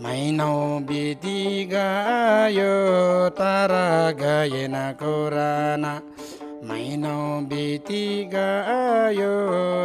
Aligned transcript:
महिनौ 0.00 0.78
बिति 0.82 1.70
गयो 1.72 2.74
तर 3.28 3.72
गएन 4.20 4.72
कोराना। 4.74 6.00
महिनौ 6.64 7.40
बिति 7.40 8.30
गयो 8.34 9.34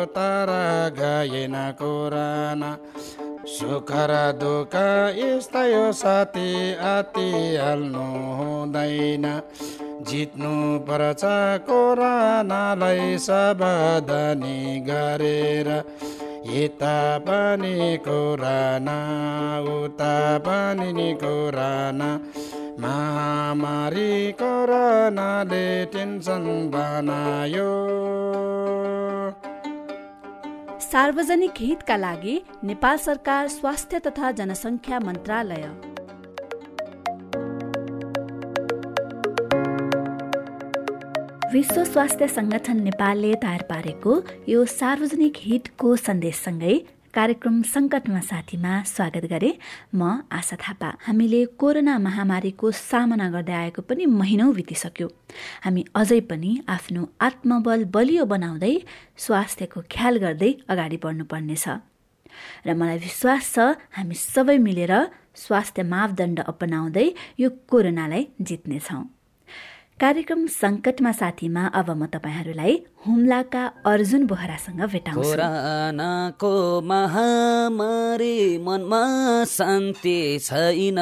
तर 0.06 0.52
गएन 1.00 1.54
कोराना। 1.82 2.78
सुख 3.46 3.92
र 3.92 4.32
दुःख 4.32 4.76
यस्तै 5.18 5.74
हो 5.74 5.92
साथी 5.92 6.74
अति 6.74 7.58
हाल्नु 7.62 8.36
हुँदैन। 8.36 9.42
जित्नु 10.02 10.80
पर्छ 10.80 11.22
कोरानालाई 11.68 13.18
सावधानी 13.18 14.80
गरेर। 14.80 15.84
यता 16.46 16.98
पनि 17.18 17.98
कोराना 17.98 18.98
उता 19.76 20.16
पनि 20.38 20.92
नि 20.94 21.14
कोराना 21.24 22.10
महामारी 22.80 24.32
कोरोनाले 24.42 25.68
टेन्सन 25.86 26.46
बनायो। 26.76 27.72
सार्वजनिक 30.82 31.54
हितका 31.60 31.96
लागि 31.98 32.36
नेपाल 32.64 32.98
सरकार 32.98 33.48
स्वास्थ्य 33.48 34.00
तथा 34.00 34.32
जनसङ्ख्या 34.32 35.00
मन्त्रालय। 35.00 35.95
विश्व 41.56 41.84
स्वास्थ्य 41.84 42.28
संगठन 42.28 42.80
नेपालले 42.84 43.34
तयार 43.44 43.62
पारेको 43.70 44.14
यो 44.52 44.64
सार्वजनिक 44.72 45.36
हितको 45.44 45.96
सन्देशसँगै 45.98 46.74
कार्यक्रम 47.18 47.62
सङ्कटमा 47.74 48.20
साथीमा 48.32 48.72
स्वागत 48.92 49.26
गरे 49.34 49.52
म 49.96 50.02
आशा 50.40 50.56
थापा। 50.64 50.90
हामीले 51.08 51.42
कोरोना 51.62 51.96
महामारीको 52.08 52.72
सामना 52.82 53.30
गर्दै 53.36 53.56
आएको 53.62 53.82
पनि 53.88 54.06
महिनौ 54.20 54.52
बितिसक्यो। 54.60 55.08
हामी 55.64 55.86
अझै 55.96 56.20
पनि 56.28 56.52
आफ्नो 56.76 57.08
आत्मबल 57.28 57.88
बलियो 57.96 58.26
बनाउँदै 58.36 58.76
स्वास्थ्यको 59.26 59.88
ख्याल 59.96 60.16
गर्दै 60.26 60.52
अगाडि 60.72 60.98
बढ्नुपर्नेछ। 61.04 61.66
र 62.68 62.70
मलाई 62.80 63.00
विश्वास 63.08 63.44
छ 63.56 63.58
हामी 63.96 64.16
सबै 64.36 64.58
मिलेर 64.68 64.94
स्वास्थ्य 65.48 65.92
मापदण्ड 65.94 66.40
अपनाउँदै 66.52 67.08
यो 67.40 67.48
कोरोनालाई 67.72 68.24
जित्नेछौँ। 68.48 69.06
कार्यक्रम 70.00 70.42
सङ्कटमा 70.52 71.12
साथीमा 71.12 71.62
अब 71.80 71.90
म 71.90 72.06
तपाईँहरूलाई 72.14 72.74
हुम्लाका 73.04 73.64
अर्जुन 73.92 74.26
बोहरासँग 74.28 74.82
भेटाउँछु। 74.92 76.50
महामारी 76.84 78.58
मनमा 78.66 79.00
शान्ति 79.48 80.18
छैन। 80.44 81.00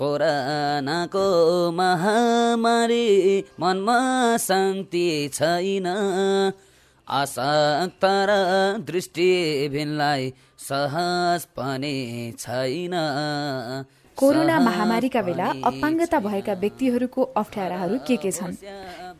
कोरोनाको 0.00 1.26
महामारी 1.80 3.04
मनमा 3.60 3.98
शान्ति 4.48 5.06
छैन। 5.36 5.86
आसक्त 7.08 8.04
र 8.30 8.32
दृष्टिबिनलाई 8.88 10.32
सहज 10.68 11.44
पनि 11.52 11.96
छैन। 12.38 12.94
कोरोना 14.18 14.58
महामारीका 14.60 15.20
बेला 15.22 15.46
अपाङ्गता 15.70 16.18
भएका 16.20 16.52
व्यक्तिहरूको 16.58 17.22
अप्ठ्याराहरू 17.38 17.96
के 18.02 18.16
के 18.18 18.30
छन्? 18.34 18.54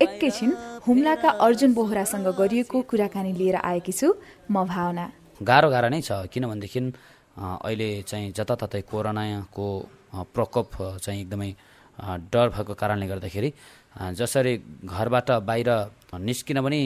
एकैछिन 0.03 0.51
हुम्लाका 0.87 1.31
अर्जुन 1.47 1.71
बोहरासँग 1.75 2.27
गरिएको 2.35 2.83
कुराकानी 2.91 3.33
लिएर 3.39 3.57
आएकी 3.63 3.93
छु। 3.93 4.09
म 4.51 4.67
भावना। 4.67 5.05
गाह्रो 5.39 5.69
गाह्रो 5.71 5.89
नै 5.95 6.01
छ 6.03 6.27
किनभनेदेखि 6.35 6.81
अहिले 7.39 7.89
चाहिँ 8.11 8.33
जताततै 8.35 8.81
कोरोनाको 8.91 9.67
प्रकोप 10.35 10.71
चाहिँ 10.99 11.21
एकदमै 11.23 11.51
डर 12.33 12.47
भएको 12.55 12.75
कारणले 12.75 13.07
गर्दाखेरि 13.07 13.51
जसरी 13.95 14.55
घरबाट 14.85 15.31
बाहिर 15.49 15.71
निस्किन 16.21 16.61
पनि 16.65 16.83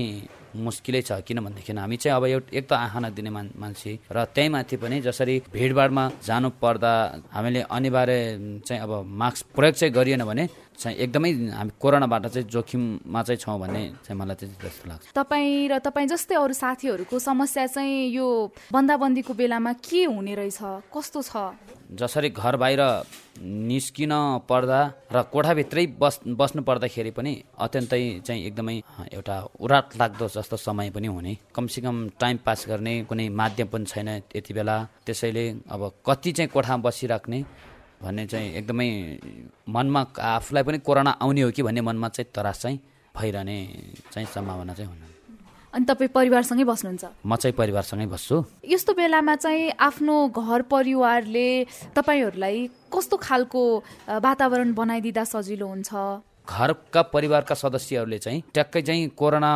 मुस्किलै 0.53 1.01
छ 1.03 1.13
किनभनेदेखि 1.25 1.73
हामी 1.73 1.97
चाहिँ 1.97 2.17
अब 2.17 2.25
एउटा 2.27 2.57
एक 2.59 2.65
त 2.69 2.73
आँखा 2.73 2.99
नदिने 3.01 3.31
मान 3.31 3.47
मान्छे 3.57 3.93
र 4.13 4.25
त्यही 4.37 4.49
माथि 4.49 4.77
पनि 4.77 5.01
जसरी 5.01 5.35
भिडभाडमा 5.53 6.05
जानु 6.27 6.49
पर्दा 6.61 6.93
हामीले 7.33 7.61
अनिवार्य 7.73 8.17
चाहिँ 8.67 8.83
अब 8.83 8.93
मास्क 9.21 9.47
प्रयोग 9.57 9.75
चाहिँ 9.81 9.95
गरिएन 9.95 10.25
भने 10.25 10.45
चाहिँ 10.77 10.97
एकदमै 10.99 11.31
हामी 11.57 11.73
कोरोनाबाट 11.81 12.27
चाहिँ 12.27 12.49
जोखिममा 12.49 13.23
चाहिँ 13.23 13.39
छौँ 13.41 13.59
भन्ने 13.61 13.83
चाहिँ 14.05 14.19
मलाई 14.21 14.37
चाहिँ 14.37 14.57
जस्तो 14.61 14.89
लाग्छ। 14.89 15.13
तपाईँ 15.17 15.69
र 15.73 15.79
तपाईँ 15.79 16.09
जस्तै 16.13 16.35
अरू 16.37 16.53
साथीहरूको 16.53 17.19
समस्या 17.19 17.67
चाहिँ 17.73 18.13
यो 18.13 18.27
बन्दाबन्दीको 18.73 19.33
बेलामा 19.33 19.73
के 19.81 20.05
हुने 20.05 20.35
रहेछ? 20.35 20.61
कस्तो 20.93 21.21
छ? 21.23 21.33
जसरी 21.97 22.29
घर 22.31 22.57
बाहिर 22.57 22.83
निस्किन 23.41 24.13
पर्दा 24.49 24.81
र 25.13 25.23
कोठाभित्रै 25.33 25.87
बस् 25.99 26.19
बस्नु 26.39 26.63
पर्दाखेरि 26.63 27.11
पनि 27.11 27.33
अत्यन्तै 27.59 28.03
चाहिँ 28.27 28.45
एकदमै 28.47 28.77
एउटा 29.13 29.37
उराट 29.61 29.97
लाग्दो 30.01 30.29
जस्तो 30.29 30.57
समय 30.57 30.91
पनि 30.91 31.07
हुने। 31.07 31.37
कमसेकम 31.55 31.97
टाइम 32.21 32.37
पास 32.47 32.67
गर्ने 32.69 32.95
कुनै 33.05 33.29
माध्यम 33.31 33.69
पनि 33.69 33.85
छैन 33.85 34.09
यति 34.37 34.55
बेला। 34.55 34.77
त्यसैले 35.07 35.45
अब 35.71 35.83
कति 36.07 36.33
चाहिँ 36.33 36.51
कोठामा 36.55 36.83
बसिराख्ने 36.83 37.45
भन्ने 38.03 38.27
चाहिँ 38.27 38.55
एकदमै 38.55 38.89
मनमा 39.69 40.07
आफूलाई 40.19 40.63
पनि 40.63 40.79
कोरोना 40.79 41.11
आउने 41.23 41.41
हो 41.43 41.51
कि 41.51 41.63
भन्ने 41.63 41.81
मनमा 41.81 42.09
चाहिँ 42.09 42.31
तरास 42.35 42.61
चाहिँ 42.63 42.81
भइरहने 43.15 43.57
चाहिँ 44.13 44.27
सम्भावना 44.27 44.75
चाहिँ 44.75 44.91
हुनु 44.91 45.12
अनि 45.73 45.85
तपाईँ 45.89 46.13
परिवारसँगै 46.13 46.65
बस्नुहुन्छ? 46.69 47.05
म 47.25 47.37
चाहिँ 47.37 47.57
परिवारसँगै 47.57 48.07
बस्छु। 48.13 48.37
यस्तो 48.69 48.93
बेलामा 48.93 49.35
चाहिँ 49.41 49.73
आफ्नो 49.81 50.17
घर 50.29 50.63
परिवारले 50.69 51.49
तपाईँहरूलाई 51.97 52.57
कस्तो 52.93 53.17
खालको 53.17 53.63
वातावरण 54.21 54.73
बनाइदिँदा 54.77 55.25
सजिलो 55.25 55.67
हुन्छ? 55.67 55.91
घरका 56.45 57.03
परिवारका 57.15 57.55
सदस्यहरूले 57.55 58.19
चाहिँ 58.19 58.43
ट्याक्कै 58.53 58.83
चाहिँ 58.83 59.09
कोरोना 59.17 59.53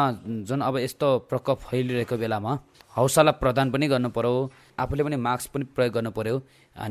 जुन 0.49 0.61
अब 0.65 0.77
यस्तो 0.79 1.09
प्रकोप 1.29 1.59
फैलिरहेको 1.69 2.17
बेलामा 2.17 2.53
हौसला 2.97 3.33
प्रदान 3.43 3.71
पनि 3.71 3.87
गर्नु 3.93 4.09
पर्यो 4.09 4.35
आफूले 4.81 5.03
पनि 5.05 5.17
मास्क 5.21 5.51
पनि 5.53 5.65
प्रयोग 5.77 5.93
गर्नु 5.95 6.11
पर्यो 6.17 6.37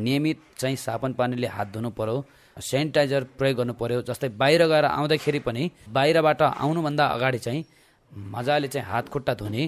नियमित 0.06 0.38
चाहिँ 0.60 0.76
साबुन 0.86 1.14
पानीले 1.18 1.48
हात 1.48 1.68
धुनु 1.74 1.90
पर्यो 1.98 2.16
सेनिटाइजर 2.62 3.24
प्रयोग 3.40 3.58
गर्नु 3.58 3.74
पर्यो 3.74 4.02
जस्तै 4.06 4.30
बाहिर 4.38 4.66
गएर 4.68 4.86
आउँदाखेरि 4.86 5.40
पनि 5.48 5.64
बाहिरबाट 5.90 6.42
आउनुभन्दा 6.42 7.06
अगाडि 7.16 7.40
चाहिँ 7.40 7.66
मजाले 8.12 8.68
चाहिँ 8.68 8.88
हात 8.88 9.10
खुट्टा 9.10 9.34
धुने 9.34 9.64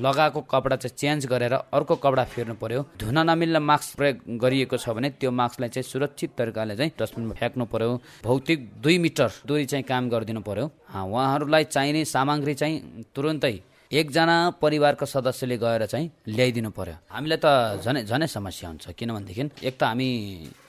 लगाएको 0.00 0.40
कपडा 0.52 0.76
चाहिँ 0.76 0.96
चेन्ज 0.96 1.26
गरेर 1.26 1.52
अर्को 1.52 1.96
कपडा 1.96 2.24
फेर्नु 2.24 2.54
पर्यो। 2.60 2.80
धुन 3.00 3.18
नमिल्ने 3.30 3.58
मास्क 3.58 3.96
प्रयोग 3.96 4.16
गरिएको 4.42 4.76
छ 4.76 4.88
भने 4.96 5.10
त्यो 5.16 5.30
मास्कलाई 5.30 5.68
चाहिँ 5.68 5.88
सुरक्षित 5.88 6.30
तरिकाले 6.36 6.76
चाहिँ 6.76 6.92
डस्टबिनमा 6.98 7.34
फ्याँक्नु 7.34 7.64
पर्यो। 7.72 7.90
भौतिक 8.24 8.58
दुई 8.82 8.98
मिटर 8.98 9.30
दूरी 9.46 9.64
चाहिँ 9.64 9.84
काम 9.84 10.08
गरिदिनु 10.12 10.40
पर्यो। 10.44 10.66
उहाँहरूलाई 10.92 11.64
चाहिने 11.64 12.04
सामग्री 12.04 12.54
चाहिँ 12.54 13.04
तुरुन्तै 13.14 13.54
एकजना 13.90 14.36
परिवारको 14.60 15.06
सदस्यले 15.06 15.56
गएर 15.56 15.86
चाहिँ 15.86 16.10
ल्याइदिनु 16.28 16.70
पर्यो। 16.76 16.94
हामीलाई 17.10 17.38
त 17.38 17.80
झनै 17.80 18.04
झनै 18.04 18.26
समस्या 18.26 18.68
हुन्छ 18.68 18.84
किनभनेदेखि 18.98 19.64
एक 19.64 19.74
त 19.78 19.82
हामी 19.88 20.08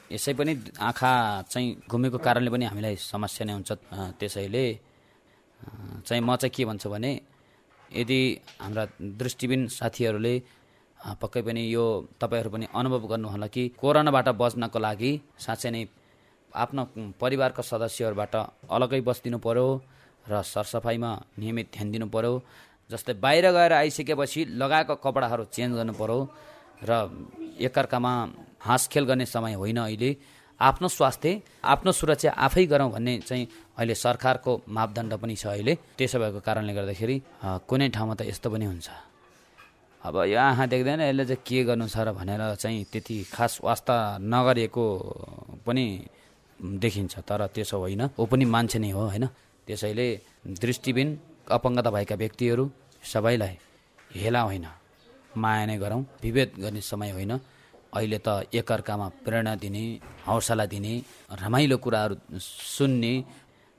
यसै 0.07 0.33
पनि 0.39 0.53
आँखा 0.79 1.11
चाहिँ 1.51 1.89
घुमेको 1.89 2.17
कारणले 2.23 2.49
पनि 2.53 2.65
हामीलाई 2.71 2.95
समस्या 2.95 3.43
नै 3.47 3.53
हुन्छ। 3.53 3.71
त्यसैले 4.21 4.63
चाहिँ 6.05 6.21
म 6.21 6.35
चाहिँ 6.35 6.51
के 6.55 6.65
भन्छु 6.65 6.89
भने 6.89 7.11
यदि 7.91 8.19
हाम्रा 8.61 8.83
दृष्टिबिन 9.19 9.67
साथीहरूले 9.69 10.33
पक्कै 11.21 11.41
पनि 11.41 11.61
यो 11.67 11.85
तपाईँहरू 12.21 12.49
पनि 12.49 12.65
अनुभव 12.73 13.07
गर्नुहोला 13.07 13.47
कि 13.47 13.63
कोरोनाबाट 13.79 14.27
बच्नको 14.41 14.79
लागि 14.79 15.11
साँच्चै 15.39 15.69
नै 15.71 15.83
आफ्नो 16.53 16.81
परिवारका 17.21 17.61
सदस्यहरूबाट 17.63 18.35
अलगै 18.69 19.01
बसिदिनु 19.01 19.37
पर्यो 19.39 19.67
र 20.25 20.41
सरसफाइमा 20.43 21.11
नियमित 21.39 21.67
ध्यान 21.73 21.87
दिनु 21.91 22.07
पर्यो 22.15 22.33
जस्तै 22.89 23.13
बाहिर 23.23 23.45
गएर 23.51 23.73
आइसकेपछि 23.73 24.41
लगाएको 24.61 24.95
कपडाहरू 25.05 25.43
चेन्ज 25.55 25.71
गर्नु 25.77 25.93
पर्यो 26.01 26.19
र 26.83 26.91
एकअर्कामा 27.59 28.13
हाँसखेल 28.59 29.05
गर्ने 29.05 29.25
समय 29.25 29.53
होइन 29.53 29.79
अहिले। 29.79 30.11
आफ्नो 30.59 30.87
स्वास्थ्य 30.87 31.29
आफ्नो 31.63 31.91
सुरक्षा 31.91 32.31
आफै 32.45 32.65
गरौँ 32.65 32.89
भन्ने 32.91 33.13
चाहिँ 33.19 33.45
अहिले 33.77 33.95
सरकारको 33.95 34.51
मापदण्ड 34.67 35.13
पनि 35.21 35.35
छ 35.35 35.45
अहिले। 35.53 35.73
त्यसो 35.97 36.17
भएको 36.19 36.39
कारणले 36.41 36.73
गर्दाखेरि 36.73 37.15
कुनै 37.69 37.87
ठाउँमा 37.95 38.13
त 38.17 38.21
यस्तो 38.25 38.49
पनि 38.49 38.65
हुन्छ। 38.65 38.89
अब 40.01 40.15
यो 40.33 40.37
आँखा 40.39 40.65
देख्दैन 40.65 41.01
यसले 41.01 41.23
चाहिँ 41.25 41.41
के 41.45 41.57
गर्नु 41.67 41.85
छ 41.87 41.97
र 42.01 42.11
भनेर 42.17 42.41
चाहिँ 42.57 42.83
त्यति 42.91 43.17
खास 43.33 43.59
वास्ता 43.63 43.95
नगरिएको 44.23 44.85
पनि 45.65 45.85
देखिन्छ 46.59 47.13
तर 47.21 47.41
त्यसो 47.53 47.77
होइन। 47.77 48.03
ऊ 48.17 48.25
पनि 48.25 48.45
मान्छे 48.45 48.79
नै 48.79 48.89
हो 48.97 49.03
होइन? 49.13 49.25
त्यसैले 49.67 50.07
दृष्टिबिन 50.57 51.07
अपङ्गता 51.53 51.89
भएका 51.91 52.15
व्यक्तिहरू 52.15 52.63
सबैलाई 53.03 53.53
हेला 54.15 54.41
होइन 54.41 54.65
माया 55.37 55.65
नै 55.69 55.77
गरौँ 55.77 56.01
विभेद 56.23 56.49
गर्ने 56.57 56.81
समय 56.81 57.11
होइन। 57.11 57.33
अहिले 57.93 58.19
त 58.19 58.49
एकअर्कामा 58.53 59.07
प्रेरणा 59.25 59.53
दिने 59.55 59.83
हौसला 60.27 60.65
दिने 60.65 60.93
रमाइलो 61.41 61.77
कुराहरू 61.77 62.15
सुन्ने 62.75 63.13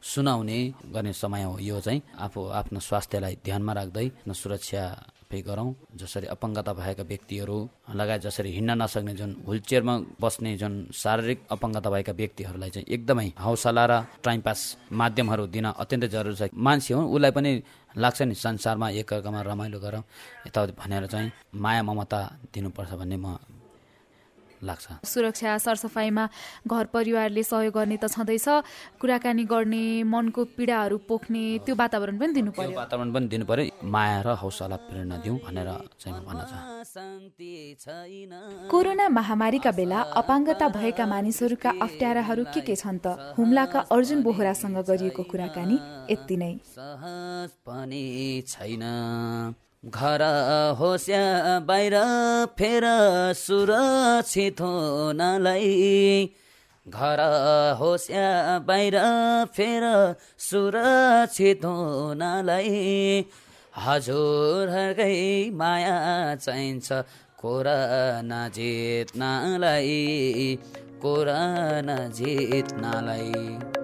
सुनाउने 0.03 0.59
गर्ने 0.95 1.13
समय 1.13 1.43
हो 1.43 1.59
यो 1.59 1.81
चाहिँ। 1.81 2.03
आफू 2.19 2.41
आफ्नो 2.61 2.81
स्वास्थ्यलाई 2.81 3.35
ध्यानमा 3.45 3.73
राख्दै 3.73 4.11
सुरक्षा 4.33 4.85
पे 5.29 5.41
गरौँ। 5.45 5.75
जसरी 6.01 6.27
अपाङ्गता 6.33 6.73
भएका 6.73 7.03
व्यक्तिहरू 7.05 7.59
लगायत 7.93 8.23
जसरी 8.23 8.49
हिँड्न 8.49 8.81
नसक्ने 8.83 9.15
जुन 9.15 9.31
व्हिल 9.45 9.61
चेयरमा 9.61 9.95
बस्ने 10.17 10.57
जुन 10.57 10.75
शारीरिक 10.89 11.39
अपाङ्गता 11.53 11.91
भएका 11.91 12.13
व्यक्तिहरूलाई 12.13 12.71
चाहिँ 12.71 12.87
एकदमै 12.89 13.29
हौसला 13.37 13.85
र 13.87 13.93
टाइम 14.25 14.41
पास 14.41 14.89
माध्यमहरू 14.89 15.47
दिन 15.53 15.67
अत्यन्तै 15.77 16.09
जरुरी 16.09 16.37
छ। 16.41 16.49
मान्छे 16.57 16.95
हो 16.95 17.03
उसलाई 17.13 17.31
पनि 17.37 17.51
लाग्छ 17.95 18.23
नि 18.23 18.35
संसारमा 18.35 18.89
एकअर्कामा 19.05 19.41
रमाइलो 19.45 19.79
गरौँ। 19.85 20.03
यताउति 20.49 20.73
भनेर 20.81 21.07
चाहिँ 21.13 21.33
माया 21.61 21.83
ममता 21.83 22.21
दिनुपर्छ 22.49 22.93
भन्ने 22.97 23.17
म 23.17 23.37
लाग्छ। 24.63 24.87
सुरक्षा 25.05 25.59
सरसफाइमा 25.59 26.25
घर 26.67 26.85
परिवारले 26.95 27.43
सहयोग 27.43 27.75
गर्ने 27.75 27.97
त 27.97 28.05
छँदैछ। 28.09 28.49
कुराकानी 29.01 29.45
गर्ने 29.45 30.03
मनको 30.03 30.45
पीडाहरू 30.57 30.97
पोख्ने 31.09 31.43
त्यो 31.65 31.75
वातावरण 31.75 32.19
पनि 32.19 32.33
दिनु 32.33 32.51
पर्यो। 32.53 32.77
वातावरण 32.77 33.13
पनि 33.13 33.27
दिनु 33.29 33.45
पर्यो। 33.45 33.65
माया 33.85 34.19
र 34.27 34.29
हौसला 34.43 34.77
प्रेरणा 34.89 35.17
दिउँ 35.23 35.39
भनेर 35.45 35.71
चाहिँ 36.01 36.21
भन्न 36.25 36.41
कोरोना 38.71 39.09
महामारीका 39.09 39.71
बेला 39.73 40.01
अपाङ्गता 40.21 40.67
भएका 40.69 41.05
मानिसहरूका 41.07 41.71
अप्ठ्याराहरू 41.83 42.45
के 42.55 42.61
के 42.61 42.75
छन् 42.77 42.99
त? 42.99 43.35
हुम्लाका 43.39 43.81
अर्जुन 43.91 44.23
बोहरासँग 44.23 44.79
गरिएको 44.89 45.23
कुराकानी 45.31 45.77
यति 46.11 46.37
नै। 46.37 46.53
छैन। 48.49 48.85
घर 49.83 50.23
होस् 50.79 51.09
या 51.11 51.59
बाहिर 51.61 51.95
फेर 52.59 52.85
सुरक्षित 53.37 54.61
हुनलाई। 54.61 56.35
घर 56.87 57.21
होस् 57.79 58.11
या 58.11 58.59
बाहिर 58.59 58.97
फेर 59.57 59.85
सुरक्षित 60.39 61.65
हुनलाई। 61.65 63.25
हजुरहरूकै 63.87 65.15
माया 65.55 65.97
चाहिन्छ 66.35 66.93
कोरोना 67.39 68.49
जित्नलाई 68.49 69.99
कोरोना 71.03 71.97
जित्नलाई 72.19 73.78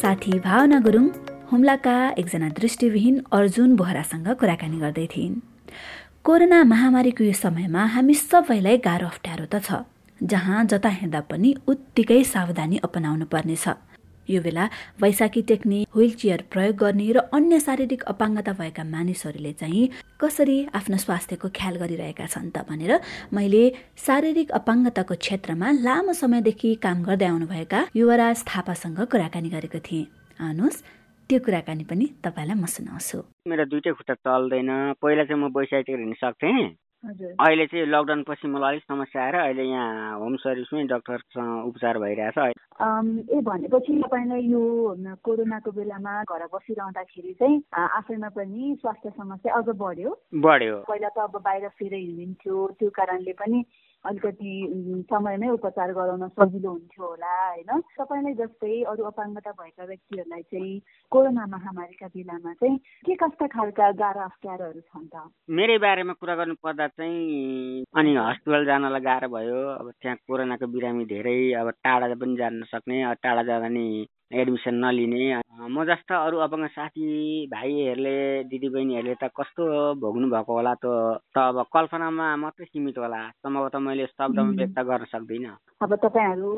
साथी 0.00 0.38
भावना 0.40 0.78
गुरुङ 0.80 1.06
हुम्लाका 1.50 1.94
एकजना 2.18 2.48
दृष्टिविहीन 2.58 3.16
अर्जुन 3.32 3.74
बोहरासँग 3.76 4.28
कुराकानी 4.40 4.78
गर्दै 4.78 5.06
थिइन्। 5.12 5.34
कोरोना 6.24 6.58
महामारीको 6.64 7.24
यो 7.24 7.32
समयमा 7.36 7.82
हामी 7.94 8.14
सबैलाई 8.14 8.76
गाह्रो 8.86 9.06
अप्ठ्यारो 9.06 9.44
त 9.52 9.60
छ 9.60 9.84
जहाँ 10.20 10.64
जता 10.72 10.88
हिँड्दा 11.00 11.20
पनि 11.30 11.50
उत्तिकै 11.68 12.22
सावधानी 12.24 12.76
अपनाउनु 12.88 13.26
पर्नेछ। 13.28 13.66
यो 14.30 14.40
बेला 14.42 14.64
वैशाखी 15.02 15.42
टेक्ने 15.50 15.80
व्हील 15.96 16.12
चेयर 16.22 16.40
प्रयोग 16.52 16.76
गर्ने 16.82 17.06
र 17.12 17.18
अन्य 17.38 17.60
शारीरिक 17.66 18.02
अपाङ्गता 18.12 18.52
भएका 18.60 18.84
मानिसहरूले 18.94 19.52
चाहिँ 19.60 19.84
कसरी 20.20 20.58
आफ्नो 20.78 20.96
स्वास्थ्यको 21.04 21.48
ख्याल 21.58 21.74
गरिरहेका 21.82 22.26
छन् 22.26 22.50
त 22.54 22.64
भनेर 22.68 22.92
मैले 23.32 23.64
शारीरिक 24.06 24.48
अपाङ्गताको 24.60 25.14
क्षेत्रमा 25.24 25.68
लामो 25.86 26.12
समयदेखि 26.22 26.70
काम 26.84 26.98
गर्दै 27.08 27.28
आउनुभएका 27.32 27.80
युवराज 27.96 28.38
थापासँग 28.50 28.98
कुराकानी 29.12 29.48
गरेको 29.56 29.78
थिएँ। 29.88 30.06
आउनुहोस् 30.40 30.82
त्यो 31.30 31.38
कुराकानी 31.46 31.84
पनि 31.90 32.06
तपाईँलाई 32.24 32.56
म 32.58 32.66
सुनाउँछु। 32.66 33.18
मेरो 33.50 33.64
दुइटै 33.70 33.92
खुट्टा 33.98 34.14
चल्दैन 34.26 34.70
पहिला 35.02 35.24
चाहिँ 35.30 35.40
म 35.42 35.48
बैसाइटेर 35.54 35.98
हिँड्न 36.02 36.14
सक्थेँ। 36.18 36.89
अहिले 37.00 37.64
चाहिँ 37.66 37.86
लकडाउन 37.86 38.22
पछि 38.28 38.48
मलाई 38.48 38.76
अलिक 38.76 38.82
समस्या 38.84 39.22
आएर 39.24 39.34
अहिले 39.34 39.64
यहाँ 39.64 40.18
होम 40.20 40.36
सर्भिसमै 40.36 40.84
डक्टरसँग 40.84 41.64
उपचार 41.66 41.98
भइरहेछ। 41.98 42.38
ए 42.38 43.40
भनेपछि 43.40 43.92
तपाईँलाई 44.04 44.42
यो 44.52 44.62
कोरोनाको 45.24 45.70
बेलामा 45.72 46.12
घर 46.28 46.44
बसिरहँदाखेरि 46.52 47.32
चाहिँ 47.40 47.56
आफैमा 47.72 48.28
पनि 48.36 48.76
स्वास्थ्य 48.80 49.10
समस्या 49.16 49.54
अझ 49.54 49.68
बढ्यो। 49.80 50.10
बढ्यो। 50.44 50.76
पहिला 50.88 51.08
त 51.08 51.18
अब 51.24 51.40
बाहिर 51.40 51.70
हिँडिन्थ्यो 51.72 52.66
त्यो 52.78 52.90
कारणले 52.92 53.32
पनि 53.32 53.64
अलिकति 54.04 54.52
समयमै 55.10 55.48
उपचार 55.48 55.92
गराउन 55.92 56.28
सजिलो 56.28 56.70
हुन्थ्यो 56.70 57.04
होला 57.06 57.32
होइन? 57.48 57.80
तपाईँलाई 57.98 58.34
जस्तै 58.34 58.82
अरू 58.82 59.04
अपाङ्गता 59.04 59.50
भएका 59.52 59.84
व्यक्तिहरूलाई 59.84 60.42
चाहिँ 60.42 60.80
कोरोना 61.12 61.46
महामारीका 61.46 62.06
बेलामा 62.14 62.52
चाहिँ 62.54 62.78
के 63.06 63.14
कस्ता 63.14 63.46
खालका 63.46 63.90
गाह्रो 64.00 64.20
अप्ठ्यारोहरू 64.20 64.80
छन् 64.80 65.08
त? 65.12 65.28
मेरै 65.50 65.78
बारेमा 65.78 66.12
कुरा 66.16 66.34
गर्नु 66.34 66.54
पर्दा 66.64 66.86
चाहिँ 66.88 67.84
अनि 67.94 68.16
हस्पिटल 68.16 68.64
जानलाई 68.64 69.00
गाह्रो 69.00 69.28
भयो 69.28 69.60
अब 69.76 69.92
त्यहाँ 70.00 70.16
कोरोनाको 70.26 70.66
बिरामी 70.66 71.04
धेरै 71.04 71.38
अब 71.60 71.70
टाढा 71.84 72.14
पनि 72.14 72.36
जान 72.36 72.54
नसक्ने 72.62 73.04
टाढा 73.22 73.42
जाँदा 73.42 73.68
नि 73.68 73.86
एडमिसन 74.30 74.74
नलिने। 74.74 75.42
म 75.68 75.84
जस्ता 75.84 76.16
अरू 76.26 76.38
अपाङ्ग 76.38 76.66
साथी 76.70 77.06
भाइहरूले 77.50 78.44
दिदीबहिनीहरूले 78.46 79.14
त 79.14 79.30
कस्तो 79.34 79.64
भोग्नु 79.98 80.26
भएको 80.30 80.52
होला 80.54 80.74
त 80.74 80.86
त 81.34 81.36
अब 81.36 81.58
कल्पनामा 81.74 82.26
मात्रै 82.36 82.66
सीमित 82.66 82.98
होला। 82.98 83.20
सम्भवतः 83.42 83.78
मैले 83.78 84.06
शब्दमा 84.06 84.54
व्यक्त 84.54 84.78
गर्न 84.80 85.04
सक्दिनँ। 85.04 85.56
अब 85.82 85.94
तपाईँहरू 85.94 86.48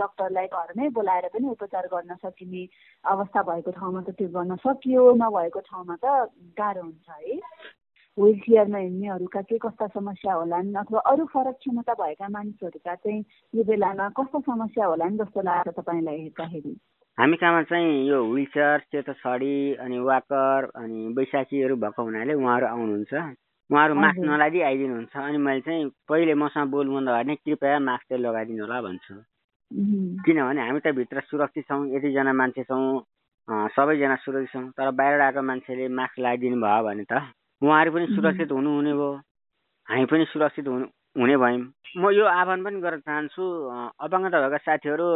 डक्टरलाई 0.00 0.46
घरमै 0.48 0.88
बोलाएर 0.88 1.28
पनि 1.28 1.48
उपचार 1.48 1.86
गर्न 1.92 2.14
सकिने 2.24 2.62
अवस्था 3.04 3.42
भएको 3.42 3.70
ठाउँमा 3.70 4.00
त 4.00 4.10
त्यो 4.16 4.28
गर्न 4.28 4.56
सकियो 4.64 5.02
नभएको 5.14 5.60
ठाउँमा 5.60 5.96
त 6.04 6.32
गाह्रो 6.56 6.82
हुन्छ 6.82 7.08
है। 7.10 7.36
व्हिल 8.18 8.38
चेयरमा 8.40 8.78
हिँड्नेहरूका 8.78 9.40
के 9.42 9.58
कस्ता 9.58 9.86
समस्या 9.86 10.32
होलान् 10.34 10.74
अथवा 10.74 11.00
अरू 11.00 11.24
फरक 11.24 11.56
क्षमता 11.60 11.94
भएका 11.94 12.28
मानिसहरूका 12.28 12.94
चाहिँ 12.94 13.24
यो 13.54 13.64
बेलामा 13.64 14.08
कस्तो 14.08 14.40
समस्या 14.40 14.86
होलान् 14.86 15.18
जस्तो 15.18 15.40
लाग्छ 15.42 15.68
तपाईँलाई 15.78 16.18
हेर्दाखेरि? 16.20 16.74
हामी 17.18 17.36
कहाँमा 17.36 17.62
चाहिँ 17.68 18.08
यो 18.08 18.18
विलचेयर 18.32 18.78
सेतो 18.80 19.12
छडी 19.12 19.74
अनि 19.84 19.98
वाकर 19.98 20.70
अनि 20.74 21.12
बैशाखीहरू 21.14 21.76
भएको 21.76 22.02
हुनाले 22.02 22.34
उहाँहरू 22.34 22.66
आउनुहुन्छ। 22.66 23.12
उहाँहरू 23.70 23.94
मास्क 23.94 24.18
नलाइदिई 24.24 24.62
आइदिनुहुन्छ 24.70 25.16
अनि 25.16 25.38
मैले 25.38 25.60
चाहिँ 25.60 25.84
पहिले 26.08 26.34
मसँग 26.34 26.70
बोल्नुभन्दा 26.70 27.12
भने 27.12 27.34
कृपया 27.44 27.78
मास्क 27.78 28.04
चाहिँ 28.08 28.22
लगाइदिनु 28.24 28.62
होला 28.64 28.80
भन्छु। 28.86 29.14
किनभने 30.24 30.60
हामी 30.64 30.80
त 30.80 30.94
भित्र 30.96 31.20
सुरक्षित 31.30 31.64
छौँ 31.68 31.82
यतिजना 31.96 32.32
मान्छे 32.32 32.62
छौँ 32.64 32.88
सबैजना 33.76 34.16
सुरक्षित 34.24 34.52
छौँ 34.52 34.70
तर 34.78 34.90
बाहिर 34.96 35.20
आएको 35.20 35.42
मान्छेले 35.42 35.88
मास्क 35.92 36.18
लगाइदिनु 36.18 36.56
भयो 36.56 36.82
भने 36.88 37.04
त 37.04 37.20
उहाँहरू 37.62 37.90
पनि 37.92 38.06
सुरक्षित 38.16 38.50
हुनुहुने 38.52 38.92
भयो। 38.96 39.12
हामी 39.88 40.04
पनि 40.08 40.24
सुरक्षित 40.32 40.66
हुनु 40.68 40.86
हुने 41.20 41.36
भयौँ। 41.36 41.62
म 42.00 42.10
यो 42.16 42.24
आह्वान 42.24 42.64
पनि 42.64 42.80
गर्न 42.80 43.00
चाहन्छु 43.04 43.44
अपाङ्गता 43.98 44.38
भएका 44.40 44.58
साथीहरू 44.66 45.06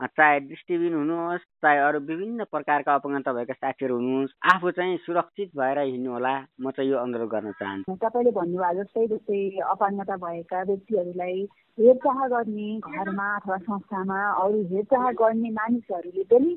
चाहे 0.00 0.40
दृष्टिबिन 0.40 0.94
हुनुहोस् 0.94 1.44
चाहे 1.62 1.78
अरू 1.78 1.98
विभिन्न 2.08 2.44
प्रकारका 2.50 2.94
अपङ्गता 2.94 3.32
भएका 3.32 3.54
साथीहरू 3.54 3.96
हुनुहोस् 3.96 4.32
आफू 4.54 4.70
चाहिँ 4.70 4.96
सुरक्षित 5.06 5.50
भएर 5.56 5.78
हिँड्नु 5.78 6.10
होला 6.12 6.34
म 6.60 6.70
चाहिँ 6.70 6.90
यो 6.90 6.98
अनुरोध 6.98 7.28
गर्न 7.28 7.52
चाहन्छु। 7.60 7.96
तपाईँले 8.00 8.30
भन्नुभयो 8.30 8.82
जस्तै 8.82 9.06
जस्तै 9.06 9.40
अपाङ्गता 9.68 10.16
भएका 10.16 10.62
व्यक्तिहरूलाई 10.62 11.38
हेरचाह 11.78 12.26
गर्ने 12.32 12.68
घरमा 12.80 13.28
अथवा 13.36 13.56
संस्थामा 13.68 14.20
अरू 14.44 14.62
हेरचाह 14.72 15.10
गर्ने 15.20 15.50
मानिसहरूले 15.60 16.24
पनि 16.32 16.52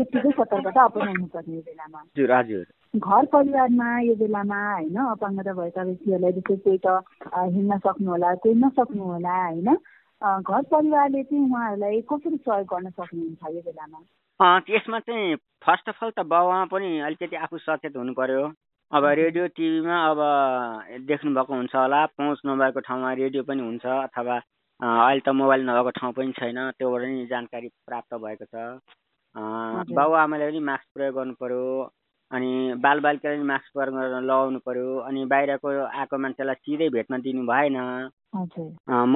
उत्तिकै 0.00 0.30
सतर्कता 0.38 0.82
अपनाउनु 0.90 1.26
पर्ने 1.34 1.54
यो 1.54 1.62
बेलामा। 1.70 2.00
हजुर 2.00 2.32
हजुर। 2.32 2.66
घर 2.98 3.24
परिवारमा 3.32 3.88
यो 4.00 4.14
बेलामा 4.22 4.60
होइन 4.72 4.98
अपाङ्गता 5.06 5.52
भएका 5.54 5.82
व्यक्तिहरूलाई 5.82 6.32
जस्तै 6.32 6.56
कोही 6.66 6.78
त 6.86 6.98
हिँड्न 7.54 7.78
सक्नु 7.86 8.10
होला 8.10 8.34
कोही 8.42 8.54
नसक्नु 8.66 9.02
होला 9.02 9.38
होइन? 9.46 9.74
घर 10.22 10.62
परिवारले 10.72 11.22
चाहिँ 11.22 11.44
उहाँहरूलाई 11.44 12.00
कसरी 12.12 12.36
सहयोग 12.36 12.66
गर्न 12.72 12.90
सक्नुहुन्छ 12.90 13.54
यो 13.54 13.60
बेलामा? 13.68 13.98
त्यसमा 14.66 14.98
चाहिँ 15.00 15.36
फर्स्ट 15.64 15.88
अफ 15.88 16.04
अल 16.04 16.10
त 16.10 16.24
बाबुआमा 16.28 16.64
पनि 16.72 16.90
अलिकति 17.08 17.36
आफू 17.36 17.58
सचेत 17.58 17.96
हुनु 17.96 18.12
पर्यो 18.14 18.42
अब 18.92 19.04
रेडियो 19.20 19.46
टिभीमा 19.56 19.96
अब 20.10 20.20
देख्नुभएको 21.08 21.54
हुन्छ 21.54 21.74
होला 21.74 22.04
पहुँच 22.20 22.40
नभएको 22.46 22.80
ठाउँमा 22.88 23.12
रेडियो 23.22 23.42
पनि 23.48 23.62
हुन्छ 23.62 23.86
अथवा 23.86 24.36
अहिले 24.36 25.20
त 25.24 25.28
मोबाइल 25.40 25.62
नभएको 25.68 25.90
ठाउँ 26.00 26.12
पनि 26.12 26.32
छैन 26.36 26.58
त्योबाट 26.78 27.02
नि 27.08 27.26
जानकारी 27.30 27.68
प्राप्त 27.88 28.14
भएको 28.14 28.44
छ। 28.44 28.54
बाबुआमाले 29.96 30.50
पनि 30.50 30.60
मास्क 30.68 30.86
प्रयोग 30.94 31.14
गर्नु 31.14 31.34
पर्यो 31.40 31.64
अनि 32.30 32.50
बालबालिकाले 32.84 33.36
पनि 33.36 33.46
मास्क 33.50 33.78
गरेर 33.78 34.20
लगाउनु 34.22 34.58
पर्यो। 34.66 34.98
अनि 35.08 35.24
बाहिरको 35.32 35.68
आएको 36.00 36.18
मान्छेलाई 36.24 36.58
सिधै 36.64 36.88
भेट्न 36.96 37.20
दिनु 37.26 37.42
भएन। 37.46 37.76
म 39.12 39.14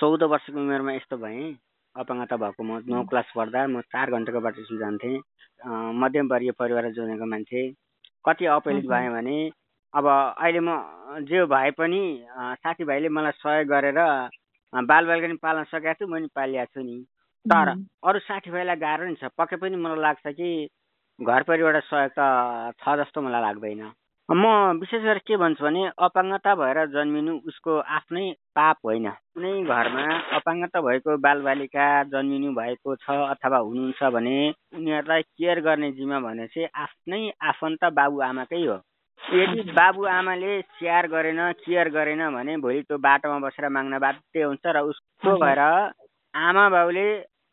चौध 0.00 0.22
वर्षको 0.32 0.58
उमेरमा 0.60 0.92
यस्तो 0.92 1.16
भएँ। 1.24 1.54
अपाङ्गता 1.94 2.36
भएको 2.36 2.62
म 2.64 2.80
नौ 2.88 3.02
क्लास 3.08 3.32
पढ्दा 3.36 3.66
म 3.68 3.80
चार 3.92 4.10
घन्टाको 4.10 4.40
बाटो 4.40 4.64
स्कुल 4.64 4.78
जान्थेँ 4.78 5.16
मध्यमवर्गीय 6.00 6.52
परिवार 6.60 6.90
जोडेको 6.92 7.26
मान्छे। 7.32 7.62
कति 8.26 8.44
अपहेलित 8.56 8.86
भएँ 8.92 9.08
भने 9.16 9.38
अब 9.94 10.06
अहिले 10.08 10.60
म 10.60 10.76
जे 11.28 11.44
भए 11.52 11.70
पनि 11.80 12.02
साथीभाइले 12.60 13.08
मलाई 13.08 13.32
सहयोग 13.40 13.68
गरेर 13.68 13.98
बालबालिका 14.72 15.26
पनि 15.28 15.36
पाल्न 15.42 15.64
सकेको 15.72 16.04
छु 16.04 16.06
म 16.08 16.26
पनि 16.36 16.64
छु 16.72 16.80
नि। 16.80 16.96
तर 17.46 17.68
अरू 18.08 18.18
साथीभाइलाई 18.28 18.76
गाह्रो 18.76 19.04
नि 19.08 19.16
छ। 19.20 19.28
पक्कै 19.38 19.56
पनि 19.56 19.76
मलाई 19.76 20.00
लाग्छ 20.00 20.26
कि 20.38 20.48
घर 21.18 21.42
परिवारबाट 21.42 21.84
सहयोग 21.84 22.12
त 22.18 22.78
छ 22.80 22.96
जस्तो 22.98 23.20
मलाई 23.20 23.42
लाग्दैन। 23.42 23.82
म 24.28 24.44
विशेष 24.80 25.02
गरेर 25.02 25.18
के 25.18 25.36
भन्छु 25.36 25.64
भने 25.64 25.82
अपाङ्गता 25.98 26.54
भएर 26.54 26.78
जन्मिनु 26.88 27.32
उसको 27.46 27.72
आफ्नै 27.96 28.24
पाप 28.56 28.76
होइन। 28.84 29.08
कुनै 29.34 29.52
घरमा 29.64 30.04
अपाङ्गता 30.38 30.80
भएको 30.80 31.16
बालबालिका 31.18 31.86
जन्मिनु 32.12 32.52
भएको 32.54 32.96
छ 32.96 33.16
अथवा 33.28 33.58
हुनुहुन्छ 33.58 34.02
भने 34.14 34.36
उनीहरूलाई 34.78 35.22
केयर 35.22 35.60
गर्ने 35.60 35.90
जिम्मा 35.98 36.20
भने 36.20 36.46
चाहिँ 36.46 36.68
आफ्नै 36.84 37.22
आफन्त 37.50 37.84
बाबुआमाकै 37.92 38.62
हो। 38.64 38.78
यदि 39.22 39.62
बाबुआमाले 39.72 40.60
स्याहार 40.62 41.06
गरेन 41.08 41.40
केयर 41.60 41.88
गरेन 41.90 42.22
भने 42.34 42.56
भोलि 42.64 42.82
त्यो 42.82 42.98
बाटोमा 42.98 43.38
बसेर 43.44 43.68
माग्न 43.68 43.98
बाध्य 43.98 44.42
हुन्छ 44.42 44.64
र 44.66 44.80
उसको 44.88 45.36
भएर 45.44 45.60
आमा 46.34 46.68
बाउले 46.70 47.06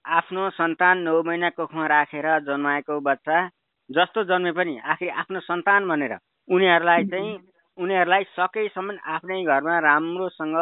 आफ्नो 0.06 0.50
सन्तान 0.52 0.98
नौ 1.00 1.22
महिना 1.24 1.50
कोखमा 1.52 1.86
राखेर 1.88 2.28
जन्माएको 2.42 3.00
बच्चा 3.02 3.38
जस्तो 3.90 4.24
जन्मे 4.24 4.52
पनि 4.52 4.78
आखिर 4.86 5.10
आफ्नो 5.22 5.40
सन्तान 5.42 5.88
भनेर 5.88 6.18
उनीहरूलाई 6.48 7.04
चाहिँ 7.06 7.38
उनीहरूलाई 7.78 8.24
सकेसम्म 8.36 8.98
आफ्नै 9.08 9.44
घरमा 9.46 9.80
राम्रोसँग 9.80 10.58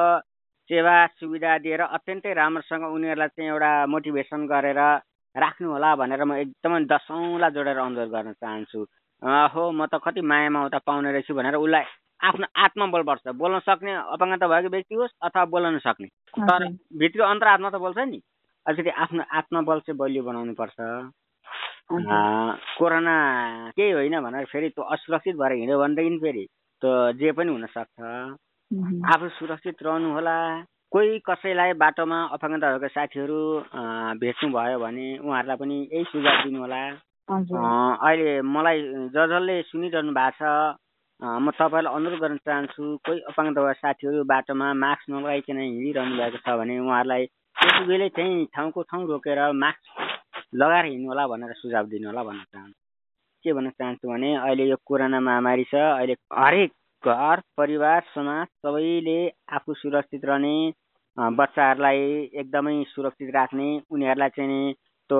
सेवा 0.69 0.95
सुविधा 1.19 1.57
दिएर 1.57 1.81
अत्यन्तै 1.81 2.33
राम्रोसँग 2.33 2.83
उनीहरूलाई 2.85 3.27
चाहिँ 3.29 3.49
एउटा 3.49 3.71
मोटिभेसन 3.87 4.47
गरेर 4.47 4.79
राख्नु 5.35 5.71
होला 5.71 5.95
भनेर 5.95 6.23
म 6.23 6.33
एकदमै 6.43 6.79
दसौँलाई 6.91 7.51
जोडेर 7.51 7.77
अनुरोध 7.77 8.09
गर्न 8.09 8.33
चाहन्छु। 8.33 8.79
हो 9.53 9.63
म 9.71 9.85
त 9.85 10.01
कति 10.03 10.21
माया 10.21 10.49
ममता 10.49 10.79
पाउने 10.85 11.11
रहेछु 11.11 11.33
भनेर 11.33 11.55
उसलाई 11.55 11.85
आफ्नो 12.19 12.47
आत्मबल 12.55 13.01
बढ्छ। 13.09 13.27
बोल्न 13.37 13.59
सक्ने 13.59 13.93
अपाङ्गता 14.13 14.47
भएको 14.47 14.69
व्यक्ति 14.69 14.95
होस् 14.95 15.13
अथवा 15.21 15.45
बोल्न 15.53 15.75
नसक्ने। 15.75 16.07
तर 16.41 16.67
भित्री 16.99 17.21
अन्तरात्मा 17.23 17.69
त 17.69 17.75
बोल्छ 17.85 17.97
नि। 18.11 18.19
अलिकति 18.67 18.89
आफ्नो 19.03 19.23
आत्मबल 19.39 19.79
चाहिँ 19.87 19.97
बलियो 19.97 20.23
बनाउनु 20.23 20.53
पर्छ। 20.59 20.77
कोरोना 22.77 23.15
केही 23.75 23.91
होइन 23.91 24.15
भनेर 24.21 24.45
फेरि 24.51 24.69
त्यो 24.75 24.83
असुरक्षित 24.93 25.35
भएर 25.41 25.51
हिँड्यो 25.59 25.79
भनेदेखि 25.79 26.17
फेरि 26.23 26.43
त्यो 26.81 26.91
जे 27.19 27.31
पनि 27.37 27.51
हुनसक्छ। 27.51 27.99
आफू 29.13 29.27
सुरक्षित 29.39 29.83
रहनु 29.87 30.11
होला। 30.13 30.37
कोही 30.91 31.19
कसैलाई 31.29 31.73
बाटोमा 31.83 32.19
अपाङ्गता 32.35 32.67
भएको 32.75 32.87
साथीहरू 32.95 33.39
भेट्नु 34.23 34.47
भयो 34.55 34.77
भने 34.83 35.07
उहाँहरूलाई 35.19 35.57
पनि 35.63 35.77
यही 35.93 36.03
सुझाव 36.11 36.43
दिनु 36.43 36.59
होला। 36.63 36.81
अहिले 38.07 38.41
मलाई 38.55 38.79
ज 39.15 39.15
जसले 39.31 39.55
सुनिरहनु 39.71 40.11
भएको 40.19 40.35
छ। 40.39 40.77
म 41.21 41.51
तपाईँलाई 41.59 41.93
अनुरोध 41.97 42.19
गर्न 42.21 42.37
चाहन्छु 42.47 42.83
कोही 43.05 43.19
अपाङ्गता 43.31 43.61
भएको 43.63 43.79
साथीहरू 43.83 44.23
बाटोमा 44.31 44.67
मास्क 44.83 45.09
नलगाइकन 45.11 45.57
हिँडिरहनु 45.59 46.15
भएको 46.19 46.39
छ 46.45 46.55
भने 46.59 46.79
उहाँहरूलाई 46.79 47.23
त्यति 47.57 47.83
बेलै 47.85 48.09
चाहिँ 48.17 48.45
ठाउँको 48.55 48.81
ठाउँ 48.89 49.07
रोकेर 49.07 49.39
मास्क 49.53 49.81
लगाएर 50.55 50.85
हिँड्नु 50.85 51.07
होला 51.09 51.27
भनेर 51.27 51.53
सुझाव 51.57 51.85
दिनु 51.89 52.07
होला 52.07 52.23
भन्न 52.23 52.43
चाहन्छु। 52.53 52.79
के 53.45 53.53
भन्न 53.53 53.69
चाहन्छु 53.69 54.07
भने 54.07 54.29
अहिले 54.37 54.65
यो 54.69 54.77
कोरोना 54.85 55.19
महामारी 55.19 55.63
छ 55.71 55.75
अहिले 55.75 56.15
हरेक 56.37 56.71
घर 57.03 57.41
परिवार 57.57 58.01
समाज 58.13 58.47
सबैले 58.61 59.17
आफू 59.55 59.73
सुरक्षित 59.73 60.25
रहने 60.25 60.53
बच्चाहरूलाई 61.17 61.99
एकदमै 62.41 62.75
सुरक्षित 62.93 63.29
राख्ने 63.35 63.67
उनीहरूलाई 63.91 64.29
चाहिँ 64.37 64.73
त्यो 65.09 65.19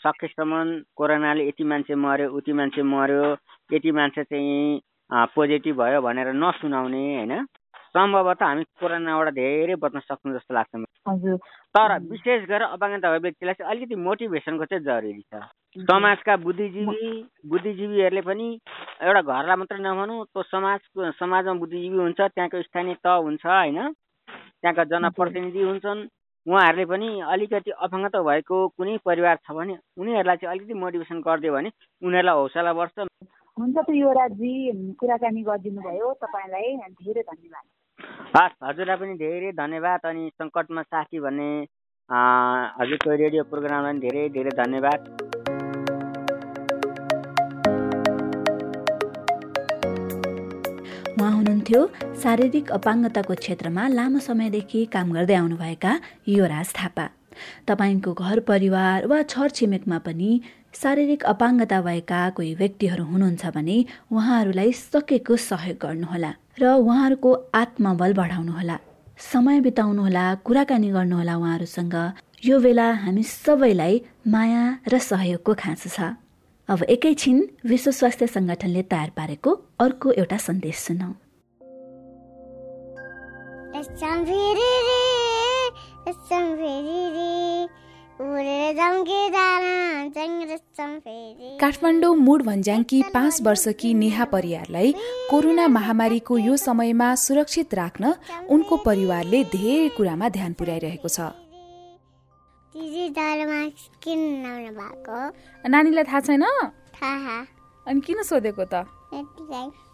सकेसम्म 0.00 0.64
कोरोनाले 0.96 1.48
यति 1.48 1.64
मान्छे 1.64 1.94
मऱ्यो 1.94 2.28
उति 2.38 2.52
मान्छे 2.52 2.82
मऱ्यो 2.88 3.24
यति 3.70 3.90
मान्छे 3.92 4.24
चाहिँ 4.24 4.80
पोजिटिभ 5.34 5.76
भयो 5.76 6.00
भनेर 6.00 6.32
नसुनाउने 6.34 7.04
होइन? 7.16 7.32
सम्भवतः 7.94 8.46
हामी 8.46 8.64
कोरोनाबाट 8.80 9.28
धेरै 9.34 9.74
बच्न 9.82 10.00
सक्छौँ 10.00 10.34
जस्तो 10.34 10.54
लाग्छ 10.54 10.84
हजुर। 11.08 11.36
तर 11.74 11.98
विशेष 12.10 12.44
गरेर 12.46 12.62
अपाङ्गता 12.76 13.10
भएको 13.10 13.22
व्यक्तिलाई 13.22 13.54
चाहिँ 13.54 13.70
अलिकति 13.70 13.96
मोटिभेसनको 13.96 14.64
चाहिँ 14.64 14.84
जरुरी 14.84 15.22
छ। 15.22 15.42
समाजका 15.88 16.36
बुद्धिजीवी 16.44 17.10
बुद्धिजीवीहरूले 17.46 18.22
पनि 18.22 18.46
एउटा 19.02 19.22
घरलाई 19.22 19.56
मात्रै 19.56 19.78
नभनौँ 19.80 20.24
त्यो 20.24 20.42
समाज 20.42 20.80
समाजमा 21.18 21.54
बुद्धिजीवी 21.62 21.98
हुन्छ 21.98 22.20
त्यहाँको 22.20 22.62
स्थानीय 22.62 22.94
त 23.04 23.06
हुन्छ 23.26 23.46
होइन? 23.46 23.78
त्यहाँका 24.60 24.84
जनप्रतिनिधि 24.92 25.62
हुन्छन्। 25.62 26.06
उहाँहरूले 26.46 26.84
पनि 26.84 27.08
अलिकति 27.32 27.70
अपाङ्गता 27.70 28.22
भएको 28.22 28.56
कुनै 28.76 28.96
परिवार 29.04 29.36
छ 29.44 29.52
भने 29.52 29.74
उनीहरूलाई 29.98 30.36
चाहिँ 30.36 30.50
अलिकति 30.52 30.74
मोटिभेसन 30.74 31.20
गरिदियो 31.20 31.52
भने 31.52 31.70
उनीहरूलाई 32.02 32.34
हौसला 32.34 32.72
बढ्छ। 32.72 32.98
हुन्छ 33.56 33.76
त 33.76 33.88
युवराजी 33.92 34.52
कुराकानी 35.00 35.42
गरिदिनु 35.42 35.80
भयो 35.82 36.12
तपाईँलाई 36.22 36.76
धेरै 36.96 37.22
धन्यवाद। 37.22 37.64
हस् 38.30 38.52
हजुरलाई 38.62 38.96
पनि 38.96 39.14
धेरै 39.20 39.48
धन्यवाद 39.58 40.04
अनि 40.06 40.24
सङ्कटमा 40.40 40.82
साथी 40.86 41.18
भन्ने 41.22 41.46
हजुरको 42.80 43.14
रेडियो 43.22 43.42
प्रोग्रामलाई 43.50 43.92
पनि 43.92 44.00
धेरै 44.04 44.22
धेरै 44.36 44.52
धन्यवाद। 44.58 45.00
उहाँ 51.18 51.32
हुनुहुन्थ्यो 51.38 51.80
शारीरिक 52.22 52.70
अपाङ्गताको 52.78 53.34
क्षेत्रमा 53.42 53.86
लामो 53.98 54.22
समयदेखि 54.28 54.84
काम 54.94 55.10
गर्दै 55.16 55.36
आउनुभएका 55.40 55.92
युवराज 56.34 56.68
थापा। 56.78 57.06
तपाईँको 57.66 58.10
घर 58.14 58.40
परिवार 58.52 59.06
वा 59.10 59.18
छरछिमेकमा 59.32 59.98
पनि 60.06 60.30
शारीरिक 60.82 61.26
अपाङ्गता 61.34 61.80
भएका 61.88 62.20
कोही 62.38 62.54
व्यक्तिहरू 62.62 63.04
हुनुहुन्छ 63.10 63.42
भने 63.58 63.76
उहाँहरूलाई 64.14 64.72
सकेको 64.78 65.36
सहयोग 65.48 65.82
गर्नुहोला। 65.86 66.32
र 66.60 66.72
उहाँहरूको 66.76 67.30
आत्मबल 67.54 68.12
बढाउनुहोला 68.12 68.76
समय 69.32 69.60
बिताउनुहोला 69.60 70.34
कुराकानी 70.34 70.90
गर्नुहोला 70.90 71.36
उहाँहरूसँग। 71.36 71.94
यो 72.44 72.58
बेला 72.60 72.92
हामी 72.92 73.22
सबैलाई 73.22 74.00
माया 74.28 74.62
र 74.88 74.98
सहयोगको 74.98 75.54
खाँचो 75.54 75.88
छ। 75.88 76.00
अब 76.68 76.82
एकैछिन 76.82 77.48
विश्व 77.64 77.90
स्वास्थ्य 77.90 78.26
संगठनले 78.26 78.82
तयार 78.82 79.10
पारेको 79.16 79.50
अर्को 79.80 80.12
एउटा 80.12 80.36
सन्देश 80.36 80.76
सुनौ। 80.76 81.10
काठमाडौँ 91.60 92.14
मुड 92.16 92.42
भन्ज्याङकी 92.44 92.98
पाँच 93.14 93.40
वर्षकी 93.42 93.92
नेहा 93.94 94.24
परियारलाई 94.32 94.92
कोरोना 95.30 95.66
महामारीको 95.68 96.38
यो 96.38 96.56
समयमा 96.56 97.08
सुरक्षित 97.24 97.74
राख्न 97.74 98.04
उनको 98.50 98.76
परिवारले 98.84 99.40
धेरै 99.56 99.88
कुरामा 99.96 100.28
ध्यान 100.36 100.52
पुर्याइरहेको 100.52 101.08
छ। 101.08 101.18
नानीलाई 105.64 106.04
थाहा 106.04 106.20
छैन? 106.20 106.44
अनि 107.86 108.00
किन 108.04 108.22
सोधेको 108.22 108.64
त? 108.64 108.84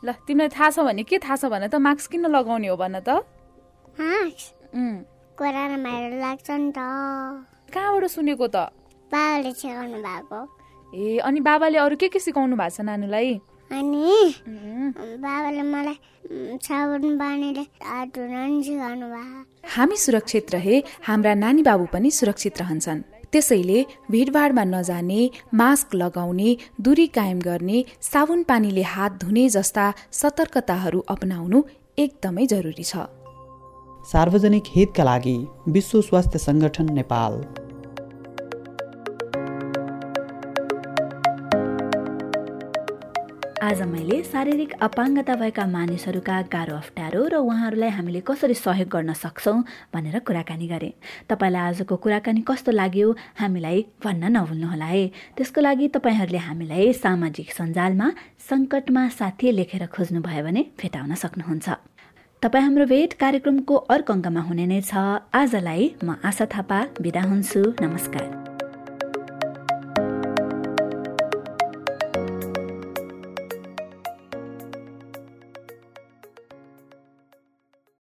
ल 0.03 0.13
तिमीलाई 0.27 0.51
थाहा 0.51 0.71
छ 0.71 0.79
भने 0.83 1.03
के 1.07 1.19
थाहा 1.23 1.37
छ 1.37 1.45
भने 1.47 1.69
त 1.71 1.75
मास्क 1.79 2.11
किन 2.11 2.27
लगाउने 2.27 2.69
हो 2.69 2.77
भन 2.77 2.99
त? 3.07 3.23
कोरोना 5.39 5.77
लाग्छ 6.27 6.51
नि 6.51 6.73
त। 6.75 6.81
कहाँबाट 7.77 8.05
सुनेको 8.09 8.47
त? 8.49 8.57
बाबाले 9.13 9.53
सिकाउनु 9.53 9.99
भएको। 10.01 10.39
ए 10.93 11.19
अनि 11.29 11.41
बाबाले 11.45 11.79
अरू 11.79 11.97
के 12.01 12.09
के 12.09 12.19
सिकाउनु 12.19 12.57
भएको 12.57 12.73
छ 12.73 12.81
नानीलाई? 12.89 13.33
अनि 13.71 14.09
बाबाले 15.21 15.63
मलाई 15.63 15.97
साबुन 16.65 17.19
पानीले 17.21 17.65
हात 17.85 18.09
धुन 18.17 18.63
सिकाउनु 18.65 19.07
भएको 19.13 19.69
हामी 19.77 19.97
सुरक्षित 19.97 20.55
रहे 20.55 20.77
हाम्रा 21.05 21.35
नानी 21.35 21.63
बाबु 21.69 21.85
पनि 21.93 22.11
सुरक्षित 22.11 22.61
रहन्छन्। 22.63 23.01
त्यसैले 23.33 23.79
भिडभाडमा 24.11 24.65
नजाने 24.65 25.21
मास्क 25.61 25.95
लगाउने 25.95 26.57
दूरी 26.81 27.07
कायम 27.13 27.39
गर्ने 27.43 27.85
साबुन 28.01 28.43
पानीले 28.49 28.83
हात 28.95 29.13
धुने 29.23 29.49
जस्ता 29.53 29.87
सतर्कताहरू 30.21 31.01
अपनाउनु 31.15 31.63
एकदमै 31.99 32.47
जरुरी 32.47 32.87
छ। 32.87 33.05
सार्वजनिक 34.07 34.65
हितका 34.77 35.05
लागि 35.05 35.37
विश्व 35.75 36.01
स्वास्थ्य 36.09 36.39
सङ्गठन 36.39 36.93
नेपाल। 36.95 37.33
आज 43.67 43.81
मैले 43.83 44.23
शारीरिक 44.23 44.73
अपाङ्गता 44.87 45.35
भएका 45.35 45.65
मानिसहरूका 45.67 46.35
गाह्रो 46.55 46.75
अप्ठ्यारो 46.77 47.23
र 47.27 47.35
उहाँहरूलाई 47.43 47.91
हामीले 47.91 48.21
कसरी 48.23 48.55
सहयोग 48.55 48.89
गर्न 48.89 49.13
सक्छौँ 49.13 49.59
भनेर 49.91 50.19
कुराकानी 50.23 50.67
गरेँ। 50.71 50.93
तपाईँलाई 51.27 51.63
आजको 51.75 51.97
कुराकानी 51.99 52.47
कस्तो 52.47 52.71
लाग्यो 52.71 53.11
हामीलाई 53.43 53.85
भन्न 53.99 54.31
नभुल्नुहोला 54.39 54.87
है। 54.87 55.03
त्यसको 55.35 55.61
लागि 55.67 55.89
तपाईँहरूले 55.99 56.39
हामीलाई 56.47 56.93
सामाजिक 56.95 57.51
सञ्जालमा 57.59 58.09
सङ्कटमा 58.39 59.03
साथी 59.19 59.51
लेखेर 59.59 59.87
खोज्नुभयो 59.91 60.43
भने 60.47 60.63
भेटाउन 60.79 61.15
सक्नुहुन्छ। 61.19 61.67
तपाईँ 62.43 62.65
हाम्रो 62.65 62.87
भेट 62.87 63.19
कार्यक्रमको 63.19 63.75
अर्को 63.91 64.13
अङ्कमा 64.13 64.43
हुने 64.47 64.67
नै 64.71 64.81
छ। 64.87 64.95
आजलाई 65.35 65.83
म 66.07 66.23
आशा 66.23 66.47
थापा 66.55 66.79
बिदा 67.03 67.23
हुन्छु। 67.27 67.83
नमस्कार। 67.83 68.56